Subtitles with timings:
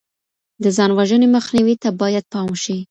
[0.63, 2.75] د ځان وژنې مخنيوي ته بايد پام وشي.